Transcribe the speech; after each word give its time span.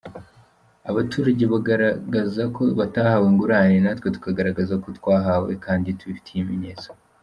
Abaturage 0.89 1.43
bagaragaza 1.53 2.43
ko 2.55 2.63
batahawe 2.79 3.25
ingurane 3.31 3.75
natwe 3.83 4.07
tukagaragaza 4.15 4.73
ko 4.83 4.87
twahawe 4.97 5.51
kandi 5.65 5.87
tubifitiye 5.99 6.39
ibimenyetso. 6.41 6.89